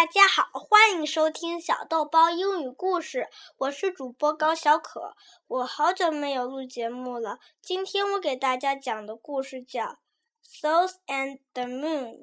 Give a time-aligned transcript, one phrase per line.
[0.00, 5.14] 大家好，欢迎收听小豆包英语故事，我是主播高小可。
[5.46, 9.84] 我好久没有录节目了，今天我给大家讲的故事叫
[10.62, 12.14] 《Thoth and the Moon》。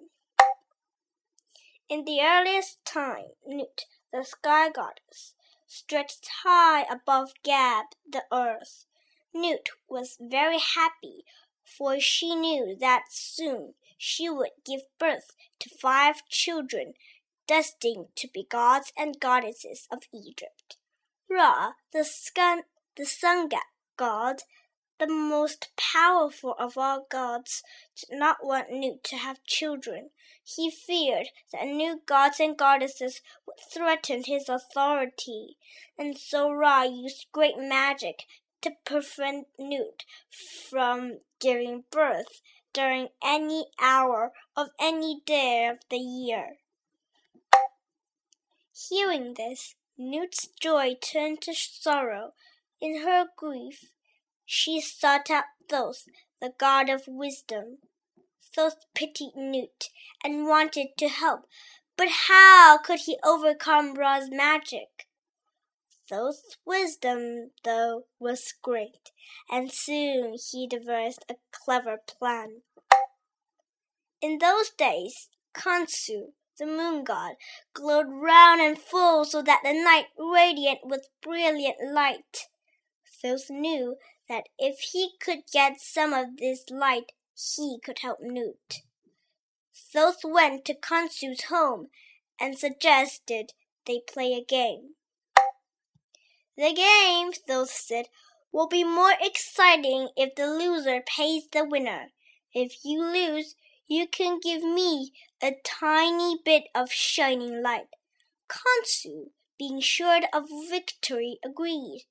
[1.87, 5.35] In the earliest time, Nut, the sky goddess,
[5.67, 8.87] stretched high above Geb, the earth.
[9.31, 11.25] Nut was very happy,
[11.63, 16.95] for she knew that soon she would give birth to five children
[17.47, 20.77] destined to be gods and goddesses of Egypt.
[21.29, 22.63] Ra, the sun,
[22.95, 23.49] the sun
[23.97, 24.43] god,
[24.99, 27.63] the most powerful of all gods,
[27.95, 30.09] did not want Nut to have children.
[30.43, 35.57] He feared that new gods and goddesses would threaten his authority,
[35.97, 38.25] and so Ra used great magic
[38.61, 40.03] to prevent Nut
[40.69, 42.41] from giving birth
[42.73, 46.57] during any hour of any day of the year.
[48.89, 52.35] Hearing this, Nut's joy turned to sorrow.
[52.79, 53.91] In her grief,
[54.45, 56.07] she sought out Thoth,
[56.39, 57.79] the god of wisdom.
[58.55, 59.89] Thoth pitied Nut
[60.23, 61.47] and wanted to help,
[61.95, 65.07] but how could he overcome Ra's magic?
[66.07, 69.11] Thoth's wisdom, though, was great,
[69.49, 72.61] and soon he devised a clever plan.
[74.21, 77.35] In those days, Khonsu, the moon god,
[77.73, 82.47] glowed round and full so that the night radiant with brilliant light.
[83.21, 83.97] Thoth knew
[84.29, 87.11] that if he could get some of this light,
[87.55, 88.81] he could help Nut.
[89.93, 91.87] Thoth went to Khonsu's home
[92.39, 93.53] and suggested
[93.85, 94.95] they play a game.
[96.57, 98.07] The game, Thoth said,
[98.51, 102.11] will be more exciting if the loser pays the winner.
[102.53, 103.55] If you lose,
[103.87, 107.87] you can give me a tiny bit of shining light.
[108.49, 112.05] Khonsu, being sure of victory, agreed.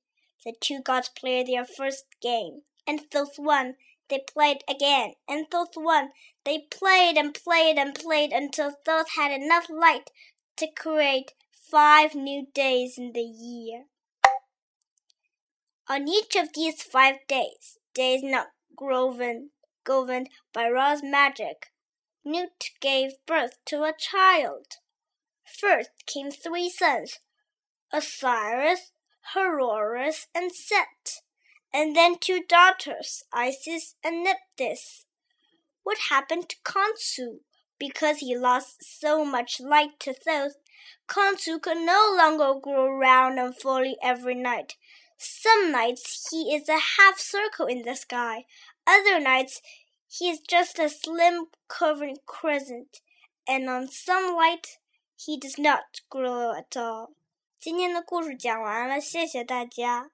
[0.44, 3.76] The two gods played their first game, and Thoth won.
[4.08, 6.10] They played again, and Thoth won.
[6.44, 10.10] They played and played and played until Thoth had enough light
[10.56, 13.86] to create five new days in the year.
[15.88, 19.50] On each of these five days, days not groven
[19.86, 21.72] governed by Ra's magic,
[22.24, 24.66] Nut gave birth to a child.
[25.44, 27.20] First came three sons,
[27.92, 28.90] Osiris,
[29.34, 31.22] Haroeris, and Set,
[31.72, 35.06] and then two daughters, Isis and Nephthys.
[35.84, 37.40] What happened to Khonsu?
[37.78, 40.56] Because he lost so much light to Thoth,
[41.08, 44.74] Khonsu could no longer grow round and fully every night.
[45.18, 48.44] Some nights he is a half circle in the sky,
[48.85, 49.61] other nights
[50.07, 53.01] he is just a slim curving crescent,
[53.47, 54.79] and on some light
[55.15, 57.13] he does not grow at all.
[57.59, 60.11] 今天的故事讲完了，谢谢大家。